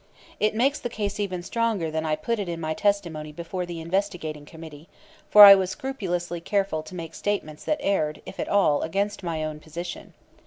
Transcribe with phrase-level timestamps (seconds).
[0.39, 3.79] It makes the case even stronger than I put it in my testimony before the
[3.79, 4.89] Investigating Committee,
[5.29, 9.43] for I was scrupulously careful to make statements that erred, if at all, against my
[9.45, 10.15] own position.